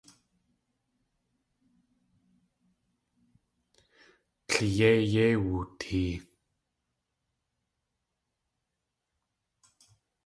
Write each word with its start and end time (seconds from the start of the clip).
Tleiyéi 4.47 5.01
yéi 5.13 5.35
wootee. 5.43 6.13